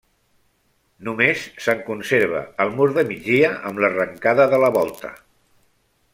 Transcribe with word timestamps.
Només 1.09 1.43
se'n 1.65 1.83
conserva 1.89 2.41
el 2.65 2.73
mur 2.79 2.87
de 2.97 3.05
migdia, 3.11 3.53
amb 3.71 3.85
l'arrencada 3.85 4.49
de 4.55 4.65
la 4.65 4.73
volta. 4.81 5.15